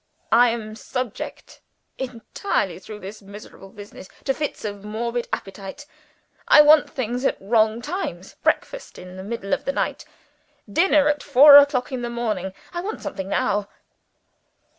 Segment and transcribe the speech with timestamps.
[0.31, 1.61] I am subject
[1.99, 5.85] entirely through this miserable business to fits of morbid appetite.
[6.47, 10.03] I want things at wrong times breakfast in the middle of the night;
[10.67, 11.55] dinner at four
[11.91, 12.51] in the morning.
[12.73, 13.67] I want something now!"